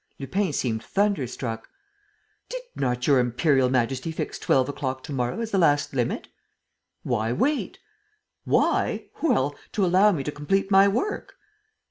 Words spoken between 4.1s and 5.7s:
fix twelve o'clock to morrow as the